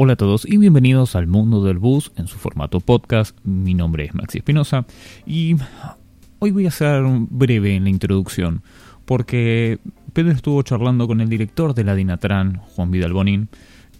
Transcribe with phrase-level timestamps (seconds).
[0.00, 3.36] Hola a todos y bienvenidos al mundo del bus en su formato podcast.
[3.42, 4.86] Mi nombre es Maxi Espinosa
[5.26, 5.56] y
[6.38, 8.62] hoy voy a ser breve en la introducción
[9.06, 9.80] porque
[10.12, 13.48] Pedro estuvo charlando con el director de la Dinatran, Juan Vidal Bonín,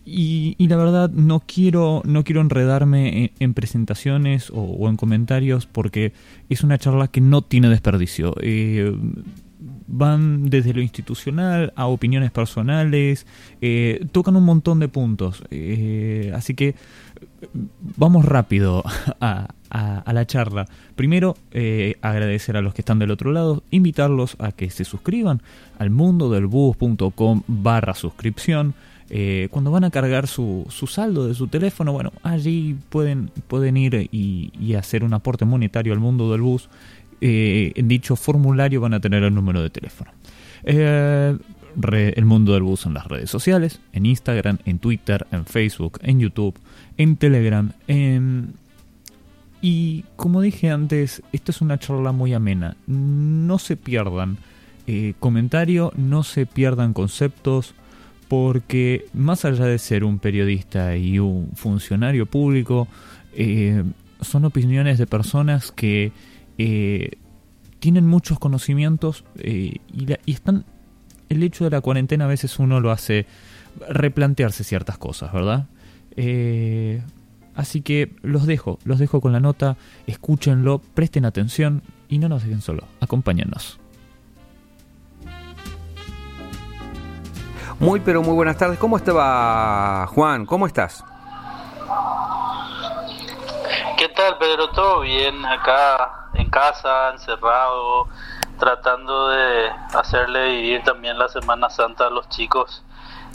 [0.04, 6.12] y, la verdad no quiero, no quiero enredarme en, presentaciones o, en comentarios porque
[6.48, 8.36] es una charla que no tiene desperdicio.
[8.40, 8.96] Eh,
[9.88, 13.26] van desde lo institucional a opiniones personales,
[13.60, 15.42] eh, tocan un montón de puntos.
[15.50, 16.74] Eh, así que
[17.96, 18.84] vamos rápido
[19.20, 20.66] a, la charla.
[20.94, 25.42] Primero, eh, agradecer a los que están del otro lado, invitarlos a que se suscriban
[25.78, 28.74] al mundodelbus.com barra suscripción.
[29.50, 34.08] cuando van a cargar su, su, saldo de su teléfono, bueno, allí pueden, pueden ir
[34.12, 36.68] y, y hacer un aporte monetario al mundo del bus
[37.20, 40.10] eh, en dicho formulario van a tener el número de teléfono.
[40.64, 41.36] Eh,
[41.80, 46.18] el mundo del bus en las redes sociales, en Instagram, en Twitter, en Facebook, en
[46.18, 46.58] YouTube,
[46.96, 47.72] en Telegram.
[49.60, 52.76] y como dije antes, esta es una charla muy amena.
[52.86, 54.38] No se pierdan
[54.86, 57.74] eh, comentario, no se pierdan conceptos,
[58.26, 62.88] porque más allá de ser un periodista y un funcionario público,
[64.20, 66.12] son opiniones de personas que
[66.58, 67.12] eh,
[67.78, 70.64] tienen muchos conocimientos eh, y, están...
[71.28, 73.26] El hecho de la cuarentena a veces uno lo hace
[73.88, 75.66] replantearse ciertas cosas, ¿verdad?
[76.16, 77.02] Eh,
[77.54, 79.76] así que los dejo, los dejo con la nota,
[80.06, 83.78] escúchenlo, presten atención y no nos dejen solo, acompáñennos.
[87.78, 88.78] Muy pero muy buenas tardes.
[88.78, 90.46] ¿Cómo estaba Juan?
[90.46, 91.04] ¿Cómo estás?
[93.98, 94.70] ¿Qué tal, Pedro?
[94.70, 95.44] ¿Todo bien?
[95.44, 98.06] Acá en casa, encerrado,
[98.58, 102.84] tratando de hacerle vivir también la Semana Santa a los chicos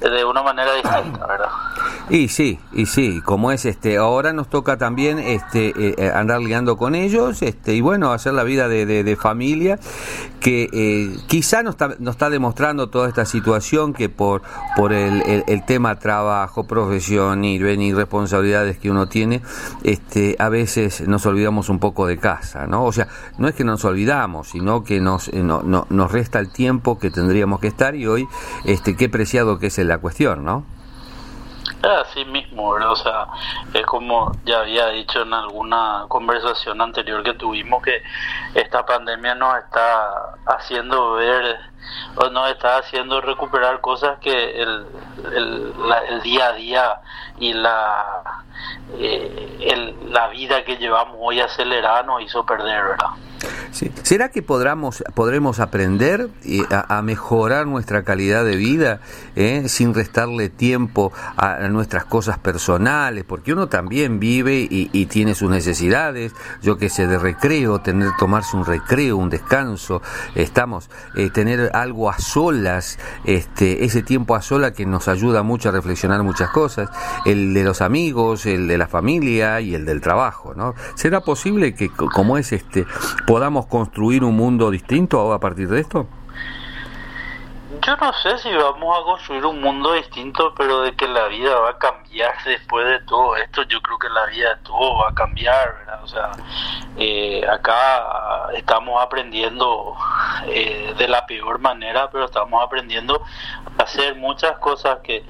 [0.10, 1.50] de una manera distinta, ¿verdad?
[2.10, 6.42] Y sí, y sí, como es este, ahora nos toca también este eh, eh, andar
[6.42, 9.80] liando con ellos, este y bueno, hacer la vida de, de, familia
[10.42, 14.42] que eh, quizá nos está, nos está demostrando toda esta situación que por
[14.76, 19.42] por el, el, tema trabajo, profesión y, y responsabilidades que uno tiene,
[19.84, 22.84] este a veces nos olvidamos un poco de casa, ¿no?
[22.84, 23.08] O sea,
[23.38, 27.10] no es que nos olvidamos, sino que nos no, no, nos resta el tiempo que
[27.12, 28.28] tendríamos que estar y hoy
[28.66, 30.66] este qué preciado que es el la cuestión, ¿no?
[31.84, 33.28] Así mismo, o sea,
[33.74, 38.02] es como ya había dicho en alguna conversación anterior que tuvimos que
[38.54, 41.60] esta pandemia nos está haciendo ver
[42.16, 44.86] o nos está haciendo recuperar cosas que el,
[45.36, 47.02] el, día a día
[47.38, 48.24] y la,
[48.98, 53.10] eh, la vida que llevamos hoy acelerada nos hizo perder, ¿verdad?
[54.04, 56.30] ¿Será que podremos, podremos aprender
[56.70, 59.00] a, a, mejorar nuestra calidad de vida
[59.36, 63.24] eh, sin restarle tiempo a, nuestras cosas personales?
[63.24, 68.56] Porque uno también vive y, tiene sus necesidades, yo que sé, de recreo, tener, tomarse
[68.56, 70.02] un recreo, un descanso,
[70.34, 75.70] estamos, eh, tener algo a solas, este, ese tiempo a solas que nos ayuda mucho
[75.70, 76.90] a reflexionar muchas cosas,
[77.26, 80.74] el de los amigos, el de la familia y el del trabajo, ¿no?
[80.96, 82.86] ¿Será posible que, como es este,
[83.28, 86.08] podamos construir un mundo distinto a partir de esto?
[87.86, 91.54] Yo no sé si vamos a construir un mundo distinto, pero de que la vida
[91.60, 95.10] va a cambiar después de todo esto, yo creo que la vida de todo va
[95.10, 96.02] a cambiar, ¿verdad?
[96.02, 96.32] O sea,
[96.96, 99.98] eh, acá estamos aprendiendo
[100.48, 103.22] eh, de la peor manera, pero estamos aprendiendo
[103.78, 105.26] a hacer muchas cosas que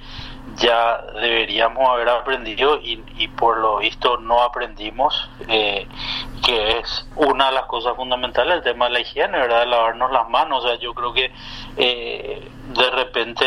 [0.58, 5.88] ya deberíamos haber aprendido y, por lo visto no aprendimos, eh,
[6.46, 9.66] que es una de las cosas fundamentales, el tema de la higiene, ¿verdad?
[9.66, 11.32] Lavarnos las manos, o sea, yo creo que
[11.78, 13.46] eh, de repente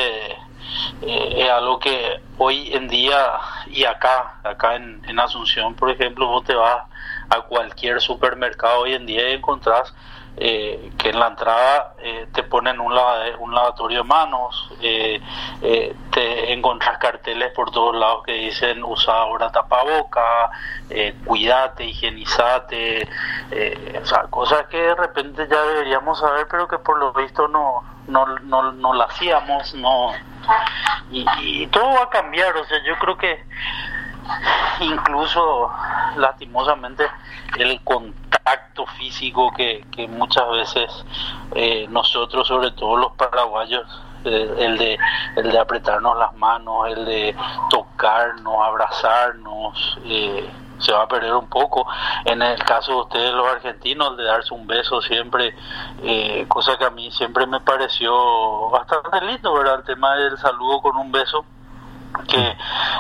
[1.03, 3.33] eh, es algo que hoy en día
[3.67, 6.85] y acá, acá en, en Asunción, por ejemplo, vos te vas
[7.31, 9.95] a cualquier supermercado hoy en día y encontrás
[10.39, 15.21] eh, que en la entrada eh, te ponen un, un lavatorio de manos, eh,
[16.11, 20.51] te encontrás carteles por todos lados que dicen usa ahora tapaboca,
[21.25, 23.09] cuídate, higienizate,
[24.03, 27.83] o sea, cosas que de repente ya deberíamos saber, pero que por lo visto no,
[28.07, 30.13] no, no, no la hacíamos, no.
[31.11, 33.45] Y, y todo va a cambiar, o sea, yo creo que
[34.81, 35.71] incluso
[36.17, 37.07] lastimosamente
[37.59, 41.05] el contacto físico que, que muchas veces
[41.55, 43.85] eh, nosotros, sobre todo los paraguayos,
[44.25, 44.99] eh, el, de,
[45.37, 47.37] el de apretarnos las manos, el de
[47.71, 50.49] tocarnos, abrazarnos, eh,
[50.79, 51.87] se va a perder un poco.
[52.25, 55.55] En el caso de ustedes, los argentinos, el de darse un beso siempre,
[56.49, 59.77] cosa que a mí siempre me pareció bastante lindo, ¿verdad?
[59.77, 61.47] El tema del saludo con un beso
[62.29, 62.57] que,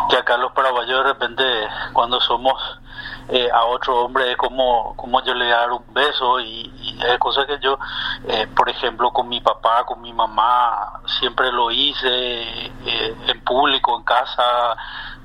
[0.08, 1.44] que acá los paraguayos de repente
[1.92, 2.60] cuando somos
[3.28, 7.18] eh, a otro hombre es como, como yo le dar un beso y, y es
[7.18, 7.76] cosa que yo,
[8.28, 13.96] eh, por ejemplo, con mi papá, con mi mamá, siempre lo hice eh, en público,
[13.96, 14.76] en casa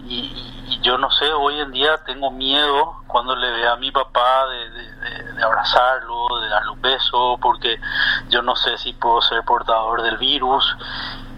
[0.07, 4.47] y, yo no sé, hoy en día tengo miedo cuando le vea a mi papá
[4.47, 4.69] de,
[5.33, 7.79] de, abrazarlo, de darle un beso, porque
[8.29, 10.75] yo no sé si puedo ser portador del virus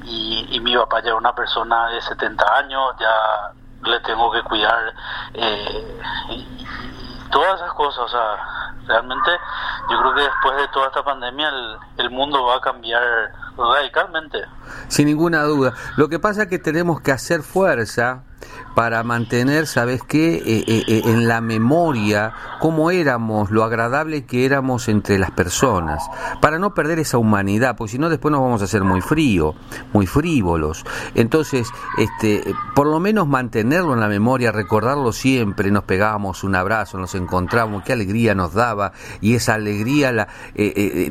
[0.06, 3.54] y, y mi papá ya es una persona de 70 años, ya
[3.90, 4.94] le tengo que cuidar
[5.34, 6.48] eh, y,
[7.32, 8.38] todas esas cosas, o sea,
[8.86, 9.32] realmente
[9.90, 13.02] yo creo que después de toda esta pandemia el, el mundo va a cambiar
[13.58, 14.46] radicalmente.
[14.88, 15.74] Sin ninguna duda.
[15.98, 18.24] Lo que pasa es que tenemos que hacer fuerza
[18.76, 24.46] para mantener, ¿sabes qué?, eh, eh, eh, en la memoria cómo éramos, lo agradable que
[24.46, 26.04] éramos entre las personas,
[26.42, 29.54] para no perder esa humanidad, porque si no después nos vamos a hacer muy frío,
[29.92, 30.86] muy frívolos.
[31.14, 31.68] Entonces,
[31.98, 32.44] este,
[32.74, 37.84] por lo menos mantenerlo en la memoria, recordarlo siempre, nos pegábamos un abrazo, nos encontrábamos,
[37.84, 40.28] qué alegría nos daba, y esa alegría la,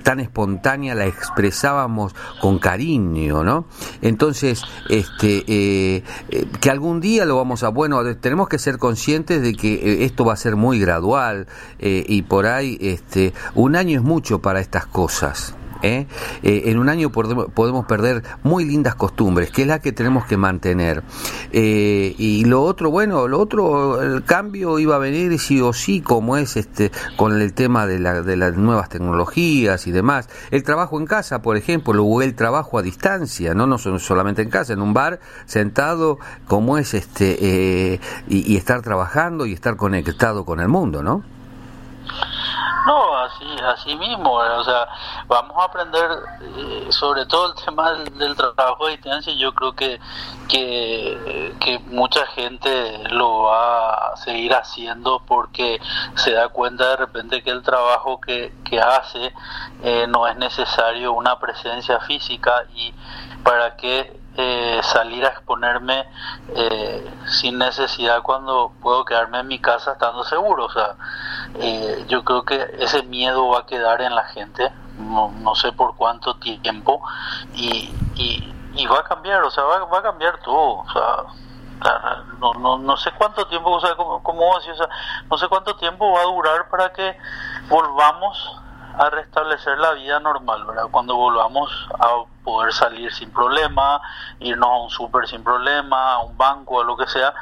[0.02, 3.51] tan espontánea la expresábamos con cariño, ¿no?
[4.00, 6.02] Entonces, este,
[6.60, 10.24] que algún día lo vamos a, bueno, tenemos que ser conscientes de que eh, esto
[10.24, 11.46] va a ser muy gradual
[11.78, 15.54] eh, y por ahí este, un año es mucho para estas cosas.
[15.82, 16.06] ¿Eh?
[16.42, 20.36] Eh, en un año podemos perder muy lindas costumbres, que es la que tenemos que
[20.36, 21.02] mantener.
[21.52, 26.00] Eh, y lo otro, bueno, lo otro, el cambio iba a venir sí o sí,
[26.00, 30.28] como es este con el tema de, la, de las nuevas tecnologías y demás.
[30.50, 34.50] El trabajo en casa, por ejemplo, o el trabajo a distancia, no, no solamente en
[34.50, 37.98] casa, en un bar, sentado, como es este,
[38.28, 41.22] y, y estar trabajando y estar conectado con el mundo, ¿no?
[42.86, 44.88] No, así, así mismo, o sea,
[45.26, 46.10] vamos a aprender
[46.40, 49.32] eh, sobre todo el tema del, trabajo a distancia.
[49.34, 50.00] Yo creo que,
[50.48, 55.80] que, que, mucha gente lo va a seguir haciendo porque
[56.16, 59.32] se da cuenta de repente que el trabajo que, que hace
[59.82, 62.92] eh, no es necesario una presencia física y
[63.44, 66.06] para que eh, salir a exponerme
[66.54, 70.66] eh, sin necesidad cuando puedo quedarme en mi casa estando seguro.
[70.66, 70.96] O sea,
[71.56, 75.72] eh, yo creo que ese miedo va a quedar en la gente, no, no sé
[75.72, 77.02] por cuánto tiempo,
[77.54, 80.78] y, y, va a cambiar, o sea, va, va a cambiar todo.
[80.78, 81.24] O sea,
[82.38, 84.88] no, no, no sé cuánto tiempo, o sea, como, como o sea,
[85.30, 87.16] no sé cuánto tiempo va a durar para que
[87.68, 88.62] volvamos
[88.98, 90.86] a restablecer la vida normal, ¿verdad?
[90.90, 94.00] Cuando volvamos a poder salir sin problema,
[94.40, 97.32] irnos a un súper sin problema, a un banco, a lo que sea,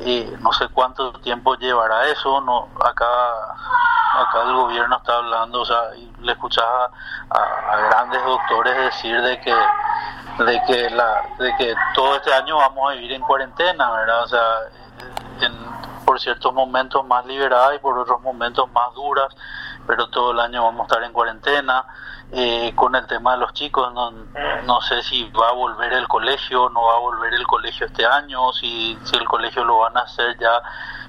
[0.00, 3.06] eh, no sé cuánto tiempo llevará eso, no acá
[4.14, 5.80] acá el gobierno está hablando, o sea,
[6.20, 6.90] le escuchaba
[7.30, 9.54] a, grandes doctores decir de que
[10.44, 14.22] de que la de que todo este año vamos a vivir en cuarentena, ¿verdad?
[14.24, 14.42] O sea,
[15.40, 15.52] en,
[16.04, 19.34] por ciertos momentos más liberada y por otros momentos más duras
[19.86, 21.84] pero todo el año vamos a estar en cuarentena.
[22.32, 24.12] Eh, con el tema de los chicos, no,
[24.64, 28.06] no sé si va a volver el colegio, no va a volver el colegio este
[28.06, 30.62] año, si, si el colegio lo van a hacer ya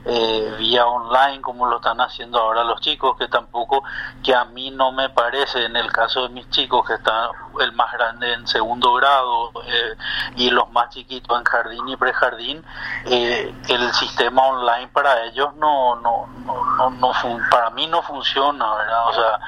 [0.03, 3.83] eh, vía online como lo están haciendo ahora los chicos, que tampoco,
[4.23, 7.29] que a mí no me parece, en el caso de mis chicos, que están
[7.59, 9.95] el más grande en segundo grado eh,
[10.37, 12.65] y los más chiquitos en jardín y prejardín,
[13.05, 17.11] eh, el sistema online para ellos no, no, no, no,
[17.51, 19.07] para mí no funciona, ¿verdad?
[19.07, 19.39] O sea,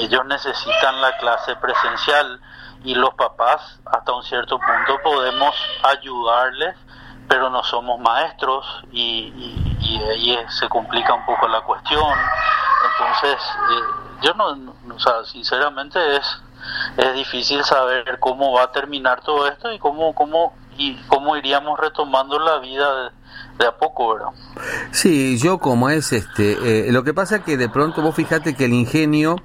[0.00, 2.40] ellos necesitan la clase presencial
[2.84, 6.76] y los papás hasta un cierto punto podemos ayudarles
[7.28, 9.32] pero no somos maestros y,
[9.80, 12.14] y, ahí se complica un poco la cuestión.
[12.92, 13.82] Entonces, eh,
[14.22, 16.42] yo no, o sea, sinceramente es,
[16.96, 21.78] es difícil saber cómo va a terminar todo esto y cómo, cómo, y cómo iríamos
[21.78, 23.12] retomando la vida
[23.58, 24.28] de a poco, ¿verdad?
[24.90, 28.66] Sí, yo como es este, eh, lo que pasa que de pronto vos fíjate que
[28.66, 29.36] el ingenio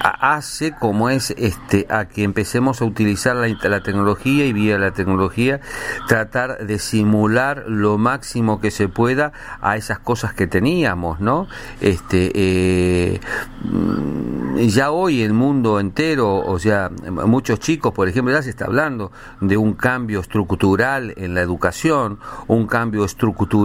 [0.00, 4.92] hace como es este a que empecemos a utilizar la, la tecnología y vía la
[4.92, 5.60] tecnología
[6.08, 11.48] tratar de simular lo máximo que se pueda a esas cosas que teníamos, ¿no?
[11.80, 13.20] Este, eh,
[14.68, 16.90] ya hoy el mundo entero, o sea,
[17.26, 22.18] muchos chicos, por ejemplo, ya se está hablando de un cambio estructural en la educación,
[22.46, 23.55] un cambio estructural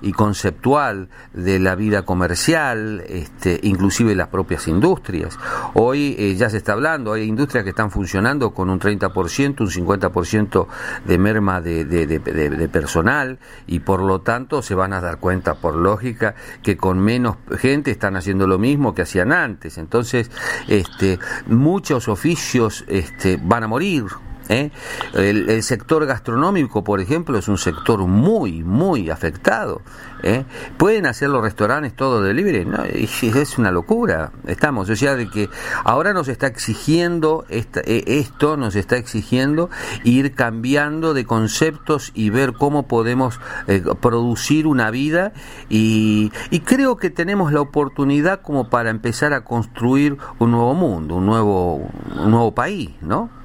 [0.00, 5.38] y conceptual de la vida comercial, este, inclusive las propias industrias.
[5.74, 9.68] Hoy eh, ya se está hablando, hay industrias que están funcionando con un 30%, un
[9.68, 10.66] 50%
[11.04, 15.74] de merma de, de, personal y por lo tanto se van a dar cuenta por
[15.74, 19.76] lógica que con menos gente están haciendo lo mismo que hacían antes.
[19.76, 20.30] Entonces,
[20.66, 24.04] este, muchos oficios este, van a morir
[24.50, 24.70] ¿eh?
[25.14, 29.82] El, sector gastronómico, por ejemplo, es un sector muy, muy afectado.
[30.22, 30.44] ¿eh?
[30.76, 32.64] ¿Pueden hacer los restaurantes todo de libre?
[32.64, 34.32] No, es una locura.
[34.46, 35.48] Estamos, o sea, de que
[35.84, 39.70] ahora nos está exigiendo esta, e, esto, nos está exigiendo
[40.02, 43.38] ir cambiando de conceptos y ver cómo podemos
[43.68, 45.32] eh, producir una vida
[45.68, 51.16] y, y creo que tenemos la oportunidad como para empezar a construir un nuevo mundo,
[51.16, 53.39] un nuevo, un nuevo país, ¿no?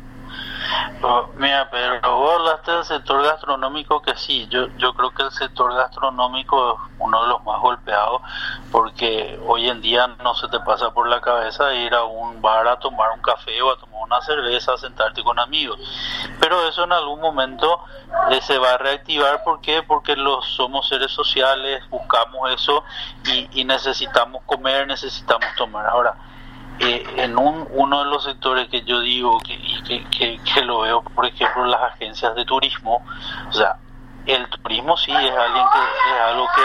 [1.37, 5.73] Mira, pero vos hablaste del sector gastronómico que sí, yo, yo creo que el sector
[5.73, 8.21] gastronómico es uno de los más golpeados
[8.71, 12.67] porque hoy en día no se te pasa por la cabeza ir a un bar
[12.67, 15.79] a tomar un café o a tomar una cerveza, a sentarte con amigos.
[16.39, 17.81] Pero eso en algún momento
[18.31, 19.83] eh, se va a reactivar, ¿por qué?
[19.83, 22.83] Porque los somos seres sociales, buscamos eso
[23.25, 25.87] y, y necesitamos comer, necesitamos tomar.
[25.87, 26.15] Ahora,
[26.79, 31.01] eh, en un, uno de los sectores que yo digo que, que, que, lo veo,
[31.01, 33.01] por ejemplo, las agencias de turismo,
[33.49, 33.77] o sea,
[34.25, 36.61] el turismo sí es alguien que es algo que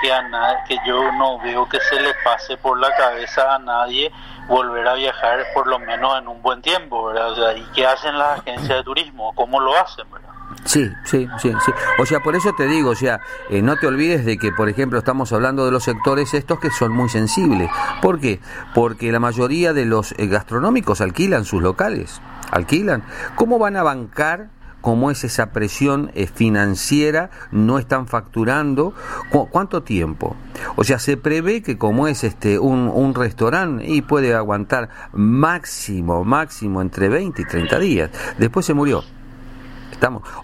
[0.00, 4.10] que a que yo no veo que se le pase por la cabeza a nadie
[4.48, 7.32] volver a viajar por lo menos en un buen tiempo, ¿verdad?
[7.32, 9.32] O sea, ¿y qué hacen las agencias de turismo?
[9.34, 10.30] ¿Cómo lo hacen, verdad?
[10.64, 11.72] Sí, sí, sí, sí.
[11.98, 14.68] O sea, por eso te digo, o sea, eh, no te olvides de que, por
[14.68, 17.70] ejemplo, estamos hablando de los sectores estos que son muy sensibles.
[18.02, 18.40] ¿Por qué?
[18.74, 23.04] Porque la mayoría de los eh, gastronómicos alquilan sus locales, alquilan.
[23.36, 24.48] ¿Cómo van a bancar?
[24.80, 28.94] cómo es esa presión eh, financiera, no están facturando,
[29.50, 30.36] ¿cuánto tiempo?
[30.76, 36.24] O sea, se prevé que como es este un, un restaurante y puede aguantar máximo,
[36.24, 38.10] máximo entre 20 y 30 días.
[38.38, 39.04] Después se murió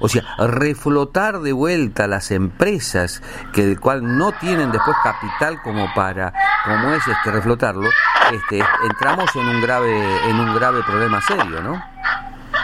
[0.00, 3.22] o sea, reflotar de vuelta las empresas
[3.52, 6.32] que del cual no tienen después capital como para,
[6.64, 7.88] como es este reflotarlo,
[8.32, 11.96] este, entramos en un grave, en un grave problema serio, ¿no?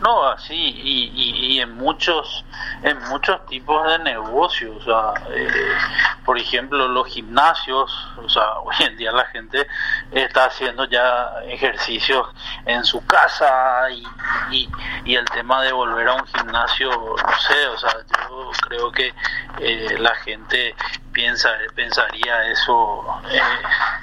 [0.01, 2.45] No, así, y, y, en muchos
[2.83, 5.77] en muchos tipos de negocios, o sea, eh,
[6.25, 9.67] por ejemplo, los gimnasios, o sea, hoy en día la gente
[10.11, 12.29] está haciendo ya ejercicios
[12.65, 14.69] en su casa y,
[15.05, 19.13] y, el tema de volver a un gimnasio, no sé, o sea, yo creo que
[19.59, 20.75] eh, la gente
[21.13, 23.41] piensa pensaría eso eh,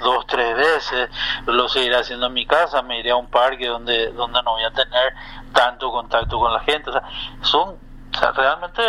[0.00, 1.10] dos tres veces
[1.46, 4.64] lo seguiré haciendo en mi casa me iré a un parque donde donde no voy
[4.64, 5.14] a tener
[5.52, 7.02] tanto contacto con la gente o sea
[7.42, 7.76] son
[8.34, 8.82] realmente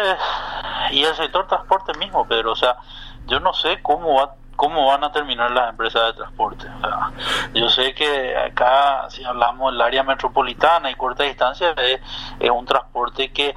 [0.91, 2.77] y el sector transporte mismo Pedro o sea
[3.25, 6.67] yo no sé cómo va cómo van a terminar las empresas de transporte.
[6.67, 7.11] O sea,
[7.53, 12.01] yo sé que acá, si hablamos del área metropolitana y corta distancia, es,
[12.41, 13.55] es un transporte que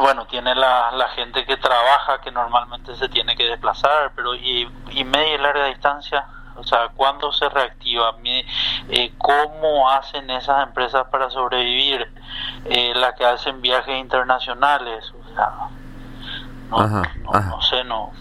[0.00, 4.68] bueno, tiene la, la gente que trabaja, que normalmente se tiene que desplazar, pero y,
[4.90, 6.26] y media y larga distancia,
[6.56, 8.14] o sea, ¿cuándo se reactiva?
[8.24, 12.08] Eh, ¿Cómo hacen esas empresas para sobrevivir?
[12.64, 15.52] Eh, las que hacen viajes internacionales, o sea,
[16.70, 17.02] no,
[17.40, 18.12] no, sé, no.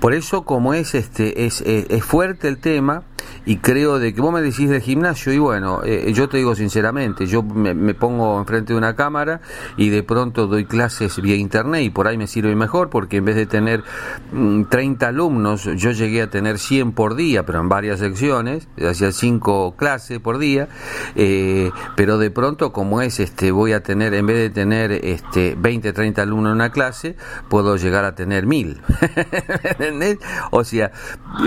[0.00, 3.02] Por eso, como es este es, es fuerte el tema,
[3.46, 6.54] y creo de que vos me decís del gimnasio y bueno, eh, yo te digo
[6.54, 9.40] sinceramente, yo me, pongo enfrente de una cámara
[9.76, 13.24] y de pronto doy clases vía internet y por ahí me sirve mejor porque en
[13.24, 13.82] vez de tener
[14.68, 19.12] 30 mm, alumnos, yo llegué a tener 100 por día, pero en varias secciones, hacía
[19.12, 20.68] 5 clases por día,
[21.14, 25.56] eh, pero de pronto como es, este voy a tener, en vez de tener este
[25.58, 27.16] 20, 30 alumnos en una clase,
[27.48, 28.80] puedo llegar a tener 1000.
[30.50, 30.92] o sea,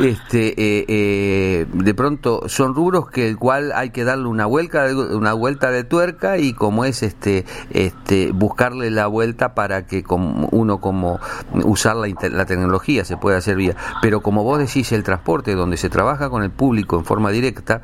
[0.02, 0.54] este...
[0.58, 5.72] Eh, de pronto son rubros que el cual hay que darle una vuelta una vuelta
[5.72, 11.20] de tuerca y como es este este buscarle la vuelta para que como uno como
[11.54, 13.76] usar la, la tecnología se pueda hacer vía.
[14.02, 17.82] Pero como vos decís el transporte donde se trabaja con el público en forma directa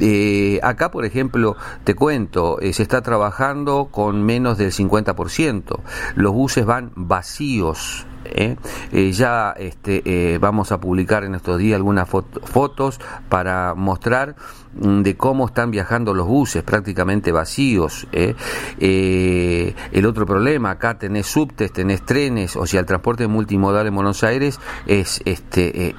[0.00, 5.80] eh, acá por ejemplo te cuento eh, se está trabajando con menos del 50%
[6.14, 8.56] los buses van vacíos ¿eh?
[8.92, 14.36] Eh, ya este, eh, vamos a publicar en estos días algunas fotos para mostrar
[14.74, 18.06] de cómo están viajando los buses prácticamente vacíos.
[18.12, 24.22] el otro problema, acá tenés subtes, tenés trenes, o sea, el transporte multimodal en Buenos
[24.24, 25.94] Aires es, este,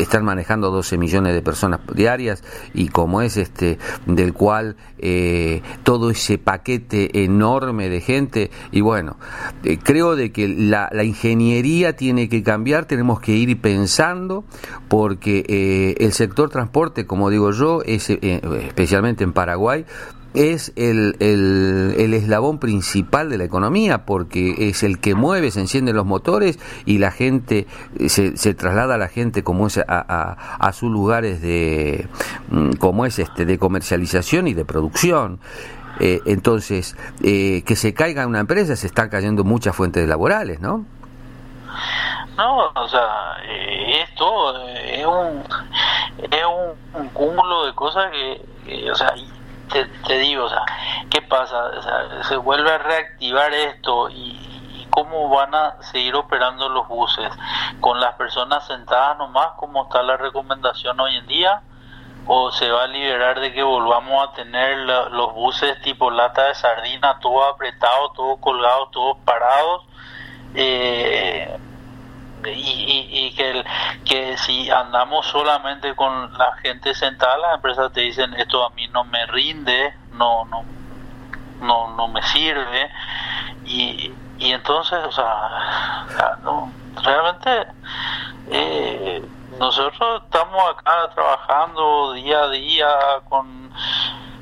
[0.00, 2.42] están manejando 12 millones de personas diarias
[2.74, 4.76] y como es este, del cual
[5.82, 9.16] todo ese paquete enorme de gente, y bueno,
[9.82, 14.44] creo de que la, la ingeniería tiene que cambiar, tenemos que ir pensando,
[14.88, 19.84] porque eh, el sector transporte, como digo yo, es, eh, especialmente en Paraguay,
[20.34, 25.96] es el, el, eslabón principal de la economía porque es el que mueve, se encienden
[25.96, 27.66] los motores y la gente
[28.06, 32.06] se, se traslada a la gente como es a, a, sus lugares de
[32.50, 35.38] mm, como es este de comercialización y de producción.
[36.00, 40.86] Eh, entonces, eh, que se caiga una empresa, se están cayendo muchas fuentes laborales, ¿no?
[42.36, 45.44] No, o sea, eh, esto es un,
[46.30, 49.14] es un, cúmulo de cosas que, o sea,
[50.06, 50.64] te, digo, o sea,
[51.10, 51.64] ¿qué pasa?
[51.64, 54.38] O sea, se vuelve a reactivar esto y,
[54.90, 57.32] cómo van a seguir operando los buses.
[57.80, 61.62] Con las personas sentadas nomás como está la recomendación hoy en día
[62.26, 64.78] o se va a liberar de que volvamos a tener
[65.10, 69.82] los buses tipo lata de sardina todo apretado todo colgado todos parados
[70.54, 71.58] eh,
[72.46, 73.64] y, y, que,
[74.04, 78.86] que si andamos solamente con la gente sentada, las empresas te dicen esto a mí
[78.88, 80.64] no me rinde, no, no,
[81.60, 82.90] no, no me sirve.
[83.64, 86.72] Y, y entonces, o sea, no,
[87.02, 87.66] realmente
[88.50, 89.22] eh,
[89.58, 92.88] nosotros estamos acá trabajando día a día
[93.28, 93.70] con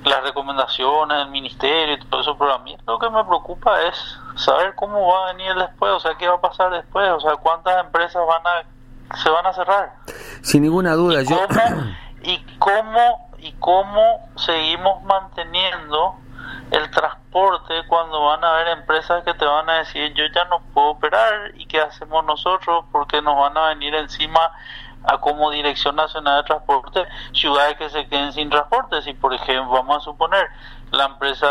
[0.04, 4.18] las recomendaciones del ministerio y todo eso, pero a mí lo que me preocupa es
[4.36, 7.36] saber cómo va a venir después, o sea, qué va a pasar después, o sea,
[7.36, 9.92] cuántas empresas van a se van a cerrar.
[10.42, 16.14] Sin ninguna duda, ¿Y yo cómo, y cómo y cómo seguimos manteniendo
[16.70, 20.60] el transporte cuando van a haber empresas que te van a decir yo ya no
[20.72, 24.52] puedo operar y qué hacemos nosotros porque nos van a venir encima
[25.04, 29.02] a como Dirección Nacional de Transporte ciudades que se queden sin transporte.
[29.02, 30.46] Si, por ejemplo, vamos a suponer
[30.90, 31.48] la empresa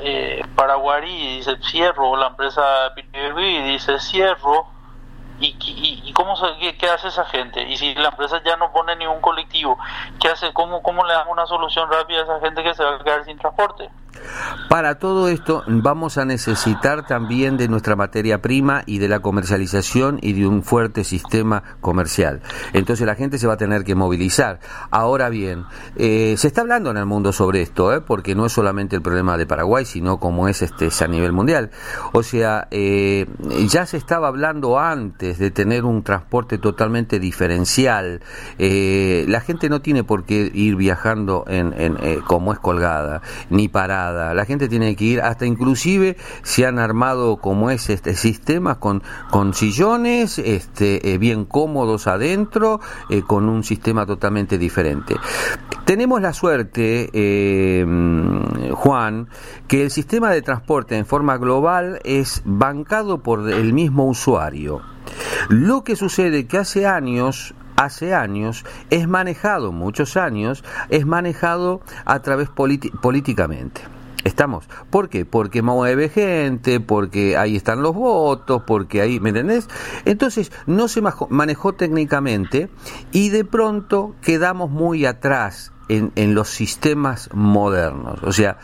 [0.00, 2.62] eh, Paraguarí dice cierro, o la empresa
[2.94, 4.66] Piribí dice cierro,
[5.40, 5.56] ¿Y,
[6.04, 6.34] y, cómo
[6.78, 7.62] qué, hace esa gente?
[7.62, 9.78] Y si la empresa ya no pone ningún colectivo,
[10.20, 10.52] ¿qué hace?
[10.52, 13.24] ¿Cómo, ¿Cómo le damos una solución rápida a esa gente que se va a quedar
[13.24, 13.88] sin transporte?
[14.68, 20.20] Para todo esto vamos a necesitar también de nuestra materia prima y de la comercialización
[20.22, 22.40] y de un fuerte sistema comercial.
[22.72, 24.60] Entonces la gente se va a tener que movilizar.
[24.90, 25.64] Ahora bien,
[25.96, 28.00] eh, se está hablando en el mundo sobre esto, ¿eh?
[28.00, 31.70] porque no es solamente el problema de Paraguay, sino como es este a nivel mundial.
[32.12, 33.26] O sea, eh,
[33.68, 38.20] ya se estaba hablando antes de tener un transporte totalmente diferencial.
[38.58, 43.68] la gente no tiene por qué ir viajando en, en como es colgada, ni
[44.34, 49.02] la gente tiene que ir, hasta inclusive se han armado como es este sistemas con,
[49.30, 55.16] con sillones este, eh, bien cómodos adentro, eh, con un sistema totalmente diferente.
[55.84, 57.84] Tenemos la suerte, eh,
[58.72, 59.28] Juan,
[59.66, 64.80] que el sistema de transporte en forma global es bancado por el mismo usuario.
[65.48, 72.20] Lo que sucede que hace años hace años, es manejado, muchos años, es manejado a
[72.20, 73.82] través políticamente.
[74.24, 74.68] Estamos.
[74.90, 75.24] ¿Por qué?
[75.24, 79.68] Porque mueve gente, porque ahí están los votos, porque ahí, ¿me entendés?
[80.04, 82.68] Entonces, no se manejó técnicamente
[83.12, 88.22] y de pronto quedamos muy atrás en, en los sistemas modernos.
[88.22, 88.58] O sea,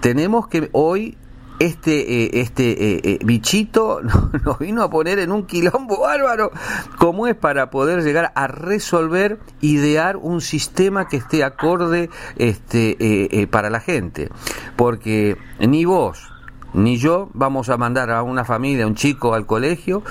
[0.00, 1.18] tenemos que hoy
[1.58, 4.00] este, eh, este eh, eh, bichito
[4.44, 6.50] nos vino a poner en un quilombo bárbaro,
[6.98, 13.70] como es para poder llegar a resolver, idear un sistema que esté acorde este, para
[13.70, 14.28] la gente.
[14.76, 16.28] Porque ni vos,
[16.74, 20.02] ni yo vamos a mandar a una familia, un chico al colegio,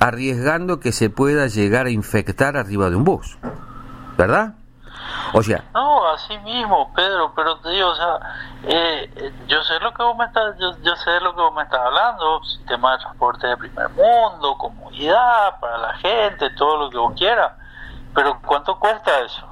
[0.00, 3.36] arriesgando que se pueda llegar a infectar arriba de un bus.
[4.16, 4.54] ¿Verdad?
[5.32, 5.62] O sea.
[5.74, 8.18] No, así mismo, Pedro, pero te digo, o sea,
[8.64, 11.54] eh, eh, yo sé lo que vos me estás, yo, yo sé lo que vos
[11.54, 16.90] me estás hablando, sistema de transporte de primer mundo, comunidad, para la gente, todo lo
[16.90, 17.52] que vos quieras,
[18.14, 19.46] pero ¿cuánto cuesta eso?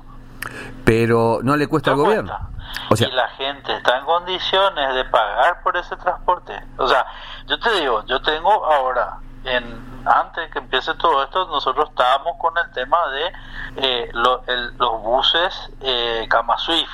[0.85, 2.53] Pero no le cuesta al gobierno.
[2.91, 6.59] O sea, y la gente está en condiciones de pagar por ese transporte.
[6.77, 7.07] O sea,
[7.47, 12.57] yo te digo, yo tengo ahora en antes que empiece todo esto, nosotros estábamos con
[12.59, 13.33] el tema de
[13.77, 16.91] eh, los buses eh, Kama Swift,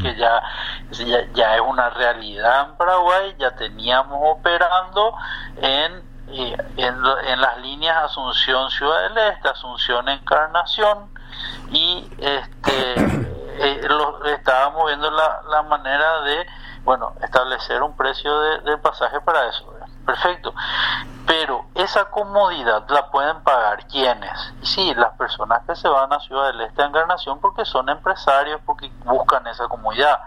[0.00, 0.42] que ya,
[1.34, 5.14] ya, es una realidad en Paraguay, ya teníamos operando
[5.56, 11.10] en, eh, en, las líneas Asunción Ciudad del Este, Asunción Encarnación,
[11.70, 12.94] y este
[13.58, 13.88] eh,
[14.34, 16.46] estábamos viendo la, la manera de
[16.82, 20.54] bueno establecer un precio de, de pasaje para eso perfecto.
[21.26, 24.54] Pero esa comodidad la pueden pagar quienes.
[24.62, 28.60] Sí, las personas que se van a Ciudad del Este de Encarnación porque son empresarios,
[28.66, 30.18] porque buscan esa comodidad.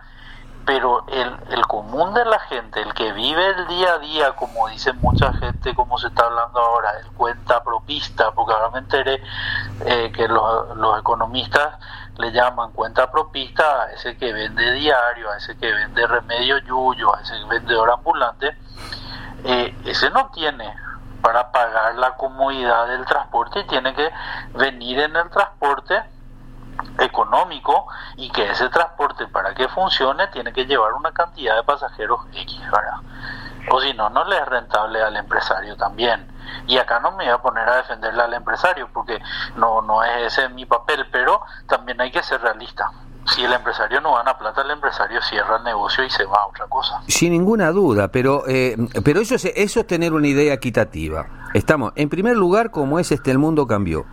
[0.66, 4.70] Pero el, el común de la gente, el que vive el día a día, como
[4.70, 9.22] dice mucha gente, como se está hablando ahora, el cuenta propista, porque ahora me enteré
[9.86, 11.80] eh, que los, los economistas
[12.18, 17.14] le llaman cuenta propista a ese que vende diario, a ese que vende remedio yuyo,
[17.14, 18.56] a ese vendedor ambulante,
[19.44, 20.74] eh, ese no tiene
[21.22, 24.12] para pagar la comodidad del transporte y tiene que
[24.54, 26.04] venir en el transporte
[27.00, 32.22] económico y que ese transporte para que funcione tiene que llevar una cantidad de pasajeros
[32.34, 32.62] X.
[33.72, 36.28] O si no, no le es rentable al empresario también.
[36.68, 39.22] Y acá no me voy a poner a defenderle al empresario porque
[39.56, 42.92] no, no es ese mi papel, pero también hay que ser realista
[43.26, 46.48] si el empresario no gana plata, el empresario cierra el negocio y se va a
[46.48, 47.02] otra cosa.
[47.08, 51.26] Sin ninguna duda, pero eh, pero eso es, eso es tener una idea equitativa.
[51.54, 54.06] Estamos, en primer lugar, como es este, el mundo cambió.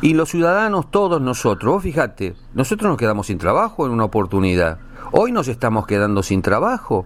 [0.00, 4.78] Y los ciudadanos, todos nosotros, vos fíjate, nosotros nos quedamos sin trabajo en una oportunidad.
[5.12, 7.04] Hoy nos estamos quedando sin trabajo.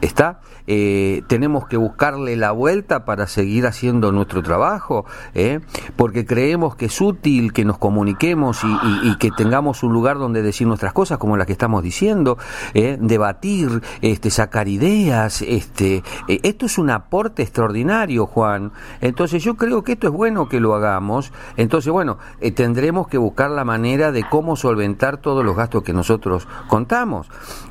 [0.00, 0.40] ¿Está?
[0.72, 5.58] Eh, tenemos que buscarle la vuelta para seguir haciendo nuestro trabajo, ¿eh?
[5.96, 8.60] porque creemos que es útil que nos comuniquemos
[9.02, 12.38] y, que tengamos un lugar donde decir nuestras cosas, como las que estamos diciendo,
[12.74, 12.96] ¿eh?
[13.00, 15.42] debatir, este, sacar ideas.
[15.42, 18.72] Este, esto es un aporte extraordinario, Juan.
[19.00, 21.32] Entonces yo creo que esto es bueno que lo hagamos.
[21.56, 22.18] Entonces, bueno,
[22.54, 27.28] tendremos que buscar la manera de cómo solventar todos los gastos que nosotros contamos.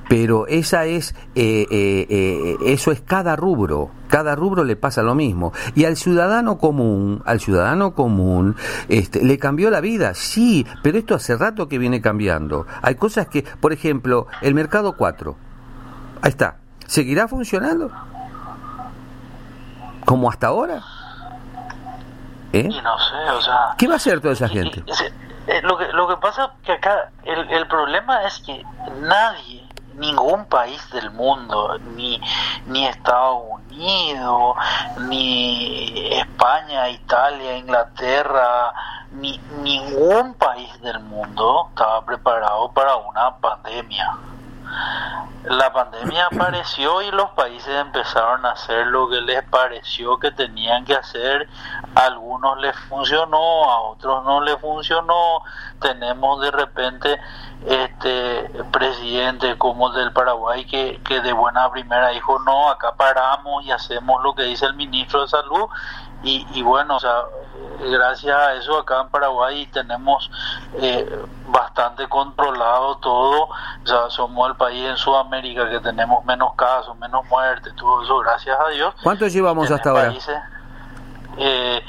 [0.09, 1.15] Pero esa es
[2.19, 5.53] eh, eso es cada rubro, cada rubro le pasa lo mismo.
[5.75, 8.55] Y al ciudadano común, al ciudadano común,
[8.87, 12.65] este, le cambió la vida, sí, pero esto hace rato que viene cambiando.
[12.81, 15.35] Hay cosas que, por ejemplo, el mercado 4,
[16.21, 17.91] ahí está, ¿seguirá funcionando?
[20.05, 20.81] ¿Como hasta ahora?
[22.51, 22.67] ¿Eh?
[22.69, 23.75] Y no sé, o sea...
[23.77, 24.83] ¿Qué va a hacer toda esa gente?
[25.47, 28.63] Eh, lo, que, lo que pasa que acá el, el problema es que
[29.01, 29.68] nadie
[29.99, 32.19] ningún país del mundo, ni,
[32.67, 34.55] ni Estados Unidos,
[35.07, 38.73] ni España, Italia, Inglaterra,
[39.11, 44.17] ni ningún país del mundo estaba preparado para una pandemia.
[45.45, 50.85] La pandemia apareció y los países empezaron a hacer lo que les pareció que tenían
[50.85, 51.47] que hacer.
[51.95, 53.37] A algunos les funcionó,
[53.71, 55.41] a otros no les funcionó.
[55.79, 57.19] Tenemos de repente
[57.65, 63.63] este presidente como el del Paraguay que, que de buena primera dijo no, acá paramos
[63.65, 65.67] y hacemos lo que dice el ministro de Salud
[66.23, 67.23] y, y bueno, o sea,
[67.79, 70.29] gracias a eso acá en Paraguay tenemos
[70.81, 71.07] eh,
[71.47, 77.25] bastante controlado todo, o sea, somos el país en Sudamérica que tenemos menos casos, menos
[77.29, 78.93] muertes, todo eso, gracias a Dios.
[79.03, 80.13] ¿Cuántos llevamos hasta ahora?
[81.37, 81.81] Eh,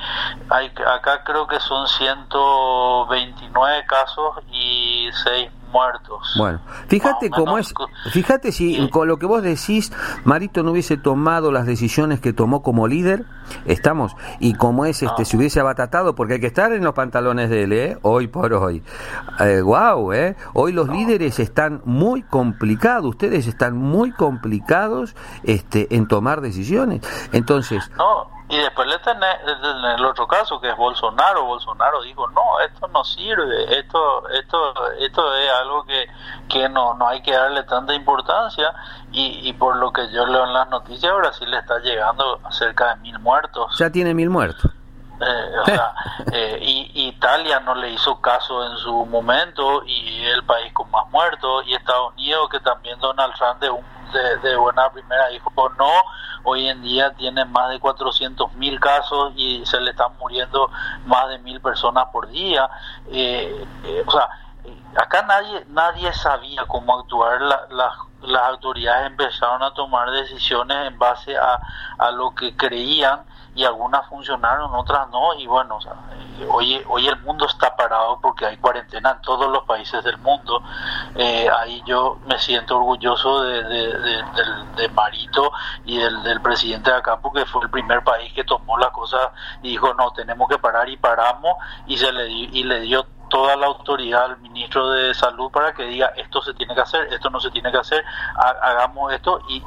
[0.48, 6.34] hay, acá creo que son 129 casos y 6 muertos.
[6.36, 7.72] Bueno, fíjate cómo es,
[8.12, 9.92] fíjate si con lo que vos decís,
[10.24, 13.24] Marito no hubiese tomado las decisiones que tomó como líder,
[13.64, 17.50] estamos, y como es, este, si hubiese abatatado, porque hay que estar en los pantalones
[17.50, 17.98] de él, ¿eh?
[18.02, 18.82] hoy por hoy.
[19.40, 20.36] Eh, wow, ¿eh?
[20.54, 27.02] Hoy los líderes están muy complicados, ustedes están muy complicados este, en tomar decisiones.
[27.32, 27.90] Entonces...
[27.96, 29.36] No y después le tenés,
[29.96, 31.44] el otro caso que es Bolsonaro.
[31.44, 36.06] Bolsonaro dijo, no, esto no sirve, esto esto esto es algo que,
[36.48, 38.74] que no, no hay que darle tanta importancia.
[39.12, 42.94] Y, y por lo que yo leo en las noticias, Brasil está llegando a cerca
[42.94, 43.39] de mil muertos.
[43.78, 44.70] Ya tiene mil muertos.
[45.20, 45.94] Eh, o sea,
[46.32, 51.08] eh, y, Italia no le hizo caso en su momento y el país con más
[51.10, 53.68] muertos y Estados Unidos que también Donald Trump de,
[54.18, 55.90] de, de buena primera dijo no
[56.44, 60.70] hoy en día tiene más de 400 mil casos y se le están muriendo
[61.06, 62.68] más de mil personas por día.
[63.10, 63.66] Eh,
[64.06, 64.28] o sea,
[64.96, 67.40] acá nadie nadie sabía cómo actuar.
[67.40, 71.58] las autoridades empezaron a tomar decisiones en base a,
[71.98, 77.08] a lo que creían y algunas funcionaron, otras no, y bueno, o eh, hoy, hoy
[77.08, 80.62] el mundo está parado porque hay cuarentena en todos los países del mundo,
[81.16, 85.52] eh, ahí yo me siento orgulloso de, de, Marito
[85.84, 89.32] y del, del, presidente de acá porque fue el primer país que tomó la cosa
[89.62, 93.56] y dijo, no, tenemos que parar y paramos y, se le, y le dio toda
[93.56, 97.30] la autoridad al ministro de salud para que diga esto se tiene que hacer, esto
[97.30, 98.04] no se tiene que hacer,
[98.62, 99.62] hagamos esto y,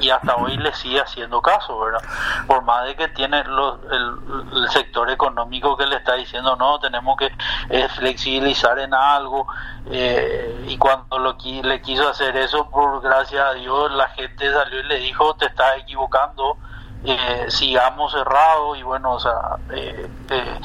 [0.00, 2.00] y, hasta hoy le sigue haciendo caso, ¿verdad?
[2.46, 7.30] Por más de que tiene el, sector económico que le está diciendo no, tenemos que
[7.68, 9.46] eh, flexibilizar en algo
[9.90, 14.80] eh, y cuando lo, le quiso hacer eso, por gracias a Dios, la gente salió
[14.80, 16.56] y le dijo te estás equivocando
[17.02, 20.60] eh, sigamos cerrados y bueno, o sea, eh, eh,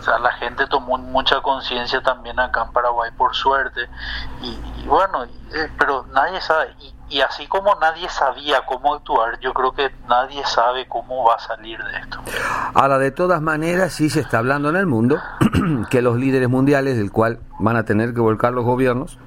[0.00, 3.82] sea, la gente tomó mucha conciencia también acá en Paraguay por suerte
[4.40, 5.26] y, bueno,
[5.78, 10.42] pero nadie sabe y, y, así como nadie sabía cómo actuar, yo creo que nadie
[10.46, 12.20] sabe cómo va a salir de esto.
[12.72, 15.18] Ahora, de todas maneras, sí se está hablando en el mundo
[15.90, 19.18] que los líderes mundiales, del cual van a tener que volcar los gobiernos,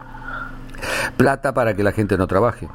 [1.16, 2.68] plata para que la gente no trabaje.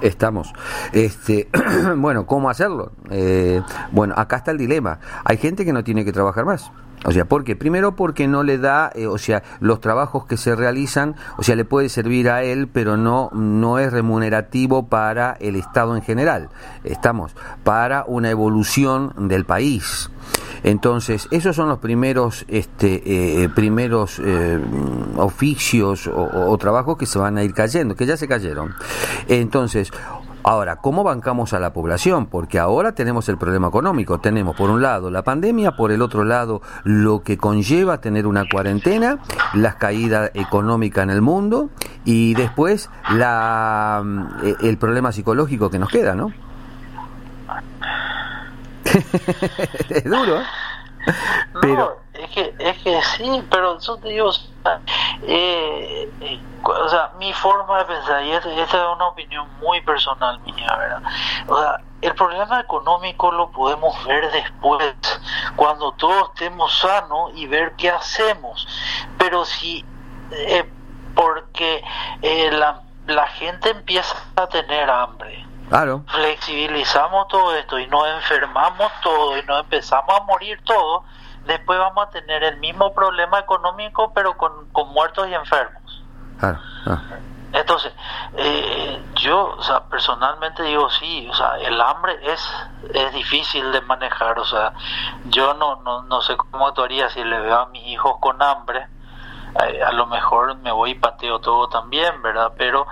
[0.00, 0.52] Estamos.
[0.92, 1.48] Este,
[1.96, 2.92] bueno, ¿cómo hacerlo?
[3.10, 4.98] Eh, bueno, acá está el dilema.
[5.24, 6.70] Hay gente que no tiene que trabajar más.
[7.04, 7.56] O sea, ¿por qué?
[7.56, 11.56] Primero porque no le da, eh, o sea, los trabajos que se realizan, o sea,
[11.56, 16.50] le puede servir a él, pero no, no es remunerativo para el Estado en general.
[16.84, 17.34] Estamos
[17.64, 20.10] para una evolución del país.
[20.62, 24.58] Entonces, esos son los primeros, este, eh, primeros eh,
[25.16, 28.74] oficios o, trabajos que se van a ir cayendo, que ya se cayeron.
[29.28, 29.90] Entonces,
[30.42, 32.24] Ahora, ¿cómo bancamos a la población?
[32.24, 34.20] Porque ahora tenemos el problema económico.
[34.20, 38.48] Tenemos por un lado la pandemia, por el otro lado lo que conlleva tener una
[38.48, 39.18] cuarentena,
[39.52, 41.68] la caída económica en el mundo
[42.06, 44.02] y después la,
[44.42, 46.32] eh, el problema psicológico que nos queda, ¿no?
[49.90, 50.46] es duro, ¿eh?
[51.60, 52.00] Pero...
[52.12, 54.30] es que, es que sí, pero yo te digo,
[55.22, 60.38] eh, eh, o sea, mi forma de pensar, y esta, es una opinión muy personal
[60.40, 61.02] mía, ¿verdad?
[61.48, 64.94] O sea, el problema económico lo podemos ver después,
[65.56, 68.66] cuando todos estemos sanos y ver qué hacemos.
[69.18, 69.84] Pero si,
[70.32, 70.70] eh,
[71.14, 71.82] porque
[72.52, 76.02] la, la gente empieza a tener hambre, Claro.
[76.08, 81.04] Flexibilizamos todo esto y nos enfermamos todo y nos empezamos a morir todo,
[81.46, 86.02] después vamos a tener el mismo problema económico pero con, con muertos y enfermos.
[86.40, 86.58] Claro.
[87.52, 87.92] Entonces,
[88.36, 92.40] eh, yo, o sea, personalmente digo sí, o sea, el hambre es,
[92.92, 94.72] es difícil de manejar, o sea,
[95.26, 98.88] yo no, no, no sé cómo actuaría si le veo a mis hijos con hambre,
[99.64, 102.52] eh, a lo mejor me voy y pateo todo también, ¿verdad?
[102.56, 102.86] Pero,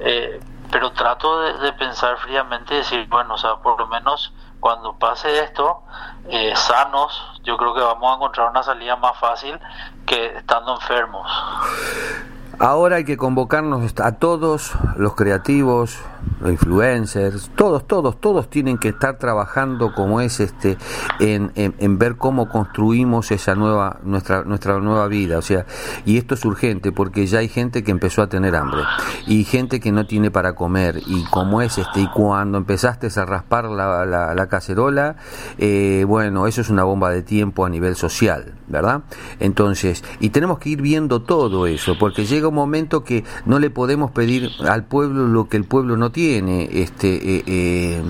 [0.00, 0.40] eh,
[0.72, 5.44] pero trato de, pensar fríamente y decir, bueno, o sea, por lo menos cuando pase
[5.44, 5.82] esto,
[6.30, 9.60] eh, sanos, yo creo que vamos a encontrar una salida más fácil
[10.06, 11.30] que estando enfermos.
[12.62, 15.98] Ahora hay que convocarnos a todos los creativos,
[16.40, 20.78] los influencers, todos, todos, todos tienen que estar trabajando como es este
[21.18, 25.66] en, en, ver cómo construimos esa nueva nuestra nuestra nueva vida, o sea,
[26.04, 28.82] y esto es urgente porque ya hay gente que empezó a tener hambre
[29.26, 33.24] y gente que no tiene para comer y como es este y cuando empezaste a
[33.24, 35.16] raspar la, la, cacerola,
[35.58, 39.02] eh, bueno, eso es una bomba de tiempo a nivel social, ¿verdad?
[39.40, 44.10] Entonces, y tenemos que ir viendo todo eso porque llega momento que no le podemos
[44.10, 46.68] pedir al pueblo lo que el pueblo no tiene.
[46.72, 48.02] Este, eh, eh,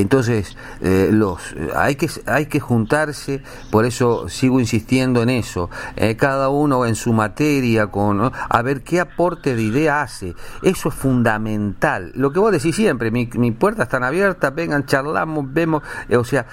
[0.00, 5.70] entonces, eh, los hay que hay que juntarse, por eso sigo insistiendo en eso.
[6.16, 10.34] cada uno en su materia, con a ver qué aporte de idea hace.
[10.62, 12.12] Eso es fundamental.
[12.14, 16.46] Lo que vos decís siempre, mi, mi puerta están abiertas, vengan, charlamos, vemos, o sea,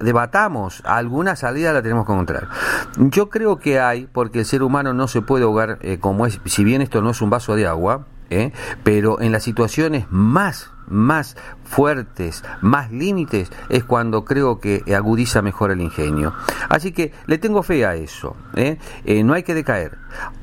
[0.00, 0.82] debatamos.
[0.84, 2.48] Alguna salida la tenemos que encontrar.
[2.96, 6.64] Yo creo que hay, porque el ser humano no se puede ahogar como es, si
[6.64, 8.52] bien esto no es un vaso de agua, ¿eh?
[8.82, 15.70] pero en las situaciones más más fuertes, más límites, es cuando creo que agudiza mejor
[15.70, 16.34] el ingenio.
[16.68, 18.78] Así que le tengo fe a eso, ¿eh?
[19.04, 19.98] Eh, no hay que decaer.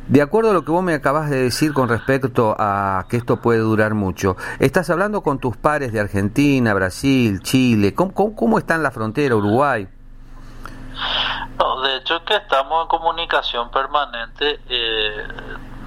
[0.07, 3.41] De acuerdo a lo que vos me acabas de decir con respecto a que esto
[3.41, 8.75] puede durar mucho, estás hablando con tus pares de Argentina, Brasil, Chile, ¿cómo, cómo, está
[8.75, 9.87] en la frontera Uruguay?
[11.83, 14.59] De hecho que estamos en comunicación permanente.
[14.69, 15.27] Eh,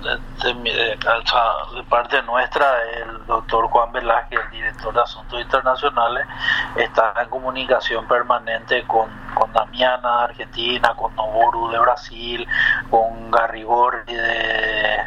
[0.03, 6.27] de, de, parte nuestra, el doctor Juan Velázquez, el director de Asuntos Internacionales,
[6.77, 12.47] está en comunicación permanente con, con Damiana de Argentina, con Noboru de Brasil,
[12.91, 14.99] con Garrigori de,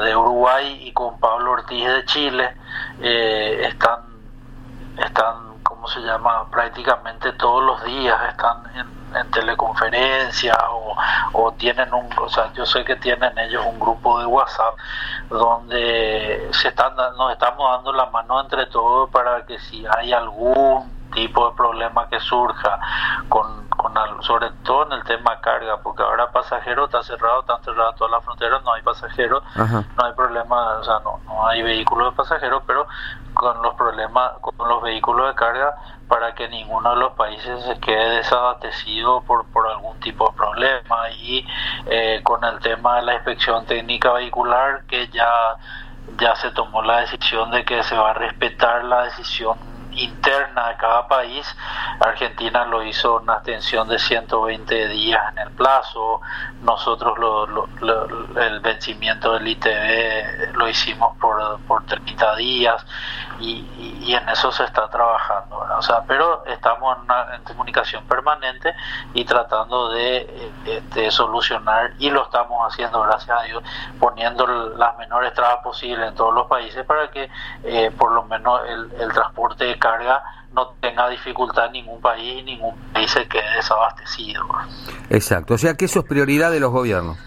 [0.00, 2.56] de Uruguay y con Pablo Ortiz de Chile.
[3.00, 4.00] Eh, están,
[4.98, 6.48] están, ¿cómo se llama?
[6.50, 10.96] Prácticamente todos los días están en en teleconferencia o,
[11.32, 14.74] o, tienen un, o sea, yo sé que tienen ellos un grupo de WhatsApp
[15.30, 20.94] donde se están, nos estamos dando la mano entre todos para que si hay algún
[21.14, 22.78] tipo de problema que surja
[23.28, 23.65] con,
[24.20, 28.24] sobre todo en el tema carga porque ahora pasajero está cerrado está cerrada todas las
[28.24, 32.62] fronteras no hay pasajeros no hay problema o sea no, no hay vehículos de pasajeros
[32.66, 32.86] pero
[33.34, 35.74] con los problemas con los vehículos de carga
[36.08, 41.10] para que ninguno de los países se quede desabastecido por, por algún tipo de problema.
[41.10, 41.46] Y
[41.86, 45.56] eh, con el tema de la inspección técnica vehicular que ya
[46.18, 49.58] ya se tomó la decisión de que se va a respetar la decisión
[49.96, 51.46] interna de cada país.
[52.00, 56.20] Argentina lo hizo una extensión de 120 días en el plazo,
[56.62, 57.68] nosotros lo,
[58.40, 62.86] el vencimiento del ITV lo hicimos por, por 30 días
[63.40, 66.96] y, en eso se está trabajando, o sea, pero estamos
[67.34, 68.72] en, comunicación permanente
[69.14, 70.52] y tratando de,
[70.94, 73.62] de, solucionar y lo estamos haciendo, gracias a Dios,
[73.98, 77.28] poniendo las menores trabas posibles en todos los países para que
[77.64, 80.22] eh, por lo menos el, el transporte de carga
[80.52, 84.44] no tenga dificultad en ningún país y ningún país se quede desabastecido.
[85.10, 87.18] Exacto, o sea que eso es prioridad de los gobiernos.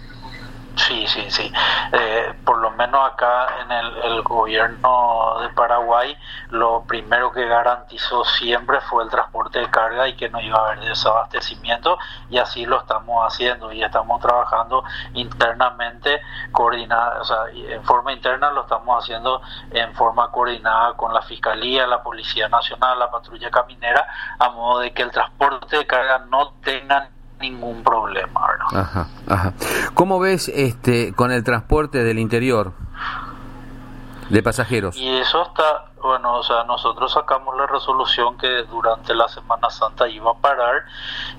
[0.88, 1.52] Sí, sí, sí.
[1.92, 6.16] Eh, por lo menos acá en el, gobierno de Paraguay,
[6.50, 10.72] lo primero que garantizó siempre fue el transporte de carga y que no iba a
[10.72, 11.98] haber desabastecimiento
[12.30, 18.52] y así lo estamos haciendo y estamos trabajando internamente, coordinada, o sea, en forma interna
[18.52, 24.06] lo estamos haciendo en forma coordinada con la Fiscalía, la Policía Nacional, la Patrulla Caminera,
[24.38, 28.42] a modo de que el transporte de carga no tenga ningún problema.
[28.74, 29.54] Ajá, ajá.
[29.94, 32.74] ¿Cómo ves este con el transporte del interior
[34.30, 34.96] de pasajeros?
[34.98, 40.08] Y eso está, bueno, o sea, nosotros sacamos la resolución que durante la Semana Santa
[40.08, 40.84] iba a parar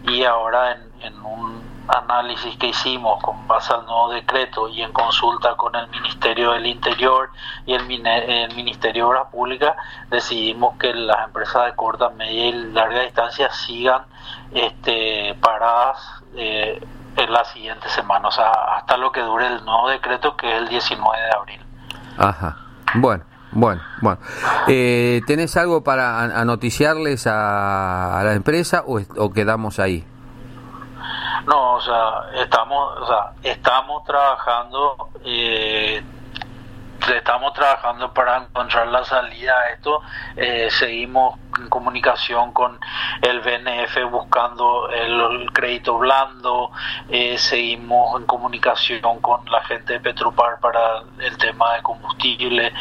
[0.04, 4.92] y ahora en, en un análisis que hicimos con base al nuevo decreto y en
[4.92, 7.30] consulta con el Ministerio del Interior
[7.66, 9.74] y el, Ministerio de Obras Públicas,
[10.10, 14.02] decidimos que las empresas de corta, media y larga distancia sigan
[14.52, 16.80] este, paradas eh,
[17.16, 20.62] en la siguiente semana, o sea, hasta lo que dure el nuevo decreto que es
[20.62, 21.60] el 19 de abril.
[22.18, 22.56] Ajá,
[22.94, 23.24] bueno.
[23.52, 24.20] Bueno, bueno.
[24.68, 30.06] Eh, ¿Tenés algo para anoticiarles a, a la empresa o quedamos ahí?
[31.50, 36.00] No, o sea, estamos, o sea, estamos trabajando, eh,
[37.12, 40.00] estamos trabajando para encontrar la salida a esto.
[40.36, 42.78] Eh, seguimos en comunicación con
[43.20, 46.70] el BNF buscando el, crédito blando.
[47.08, 52.72] Eh, seguimos en comunicación con la gente de Petropar para el tema de combustible,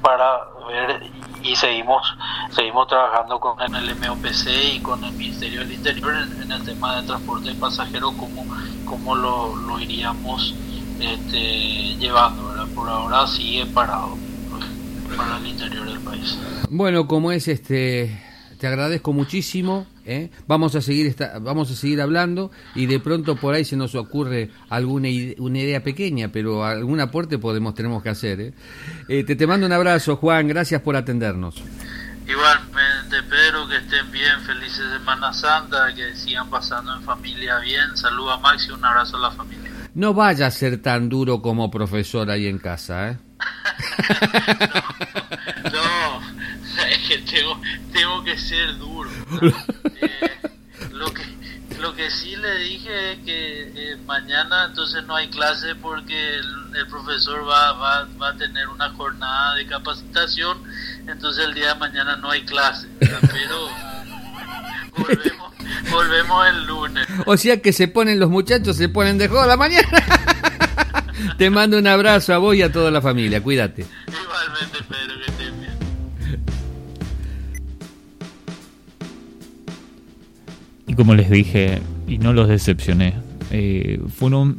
[0.00, 1.02] para ver
[1.46, 2.02] y seguimos
[2.50, 7.06] seguimos trabajando con el MOPC y con el Ministerio del Interior en, el tema de
[7.06, 8.44] transporte de pasajeros cómo,
[8.84, 10.54] cómo lo, lo iríamos
[11.00, 14.16] este, llevando por ahora sigue parado
[15.16, 16.38] para el interior del país.
[16.68, 18.22] Bueno como es este
[18.58, 19.86] te agradezco muchísimo.
[20.04, 20.30] ¿eh?
[20.46, 23.94] Vamos a seguir esta, vamos a seguir hablando y de pronto por ahí se nos
[23.94, 28.40] ocurre alguna una idea pequeña, pero algún aporte podemos tenemos que hacer.
[28.40, 28.52] ¿eh?
[29.08, 30.48] Eh, te, te mando un abrazo, Juan.
[30.48, 31.62] Gracias por atendernos.
[32.26, 37.96] Igualmente, Pedro, que estén bien, felices Semana Santa, que sigan pasando en familia bien.
[37.96, 39.70] Saluda a Maxi, un abrazo a la familia.
[39.94, 43.18] No vaya a ser tan duro como profesor ahí en casa, ¿eh?
[45.16, 45.25] no
[47.06, 47.60] que tengo,
[47.92, 49.10] tengo que ser duro.
[49.98, 50.30] Eh,
[50.92, 51.22] lo que
[51.80, 56.86] lo que sí le dije es que eh, mañana entonces no hay clase porque el,
[56.88, 60.62] profesor va, va, va, a tener una jornada de capacitación,
[61.06, 62.88] entonces el día de mañana no hay clase.
[62.98, 63.70] Pero
[64.96, 65.52] volvemos,
[65.90, 67.06] volvemos el lunes.
[67.24, 69.88] O sea que se ponen los muchachos, se ponen de joda mañana.
[71.38, 73.86] Te mando un abrazo a vos y a toda la familia, cuídate.
[74.06, 75.05] Igualmente, Pedro,
[80.96, 83.14] como les dije, y no los decepcioné,
[83.50, 84.58] eh, fueron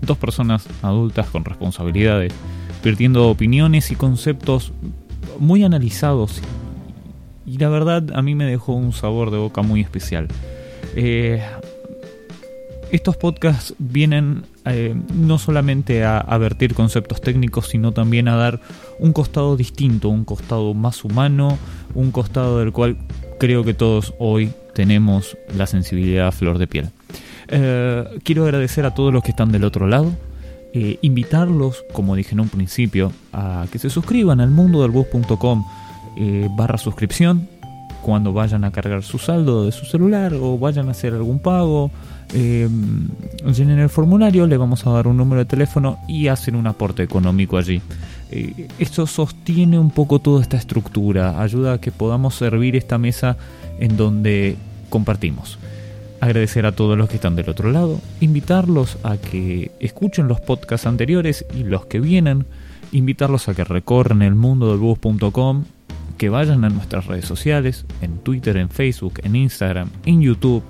[0.00, 2.32] dos personas adultas con responsabilidades,
[2.82, 4.72] vertiendo opiniones y conceptos
[5.38, 6.40] muy analizados.
[7.46, 10.28] Y la verdad a mí me dejó un sabor de boca muy especial.
[10.94, 11.42] Eh,
[12.90, 18.60] estos podcasts vienen eh, no solamente a, a, vertir conceptos técnicos, sino también a dar
[18.98, 21.58] un costado distinto, un costado más humano,
[21.94, 22.96] un costado del cual
[23.38, 26.90] creo que todos hoy tenemos la sensibilidad a flor de piel.
[27.48, 30.12] Eh, quiero agradecer a todos los que están del otro lado,
[30.72, 35.64] eh, invitarlos, como dije en un principio, a que se suscriban al mundo del bus.com
[36.16, 37.48] eh, barra suscripción
[38.02, 41.90] cuando vayan a cargar su saldo de su celular o vayan a hacer algún pago.
[42.32, 47.02] llenen el formulario, le vamos a dar un número de teléfono y hacen un aporte
[47.02, 47.82] económico allí.
[48.30, 53.36] Eh, esto sostiene un poco toda esta estructura, ayuda a que podamos servir esta mesa
[53.78, 54.56] en donde
[54.88, 55.58] compartimos.
[56.20, 60.86] Agradecer a todos los que están del otro lado, invitarlos a que escuchen los podcasts
[60.86, 62.46] anteriores y los que vienen,
[62.90, 65.64] invitarlos a que recorren el mundo del bus.com,
[66.16, 70.64] que vayan a nuestras redes sociales, en Twitter, en Facebook, en Instagram, en YouTube,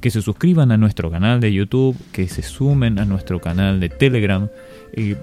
[0.00, 3.88] que se suscriban a nuestro canal de YouTube, que se sumen a nuestro canal de
[3.88, 4.48] Telegram.
[4.96, 5.16] Y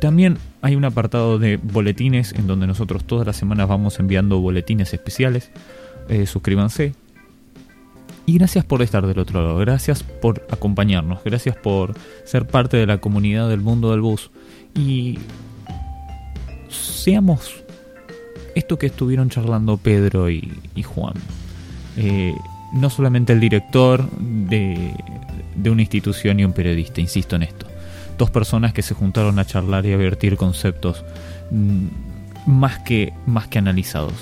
[0.00, 4.94] también hay un apartado de boletines en donde nosotros todas las semanas vamos enviando boletines
[4.94, 5.50] especiales.
[6.08, 6.94] Eh, suscríbanse.
[8.26, 11.94] Y gracias por estar del otro lado, gracias por acompañarnos, gracias por
[12.24, 14.30] ser parte de la comunidad del mundo del bus.
[14.74, 15.18] Y
[16.70, 17.62] seamos
[18.54, 20.50] esto que estuvieron charlando Pedro y,
[20.82, 21.14] Juan.
[21.96, 22.34] Eh,
[22.72, 24.94] no solamente el director de,
[25.54, 27.66] de una institución y un periodista, insisto en esto.
[28.16, 31.04] Dos personas que se juntaron a charlar y a vertir conceptos
[31.50, 31.86] mm,
[32.46, 34.14] más que, más que analizados.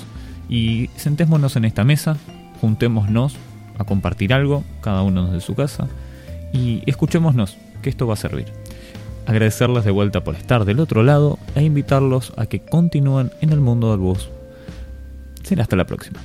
[0.49, 2.17] Y sentémonos en esta mesa,
[2.59, 3.37] juntémonos
[3.77, 5.87] a compartir algo, cada uno de su casa,
[6.51, 8.45] y escuchémonos, que esto va a servir.
[9.25, 13.61] Agradecerles de vuelta por estar del otro lado e invitarlos a que continúen en el
[13.61, 14.29] mundo del bus.
[15.43, 16.19] Será hasta la próxima.